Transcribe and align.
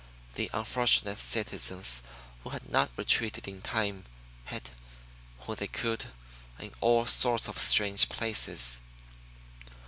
The 0.33 0.49
unfortunate 0.51 1.19
citizens 1.19 2.01
who 2.43 2.49
had 2.49 2.67
not 2.67 2.89
retreated 2.97 3.47
in 3.47 3.61
time 3.61 4.05
hid, 4.45 4.71
when 5.41 5.57
they 5.57 5.67
could, 5.67 6.05
in 6.57 6.73
all 6.81 7.05
sorts 7.05 7.47
of 7.47 7.59
strange 7.61 8.09
places. 8.09 8.79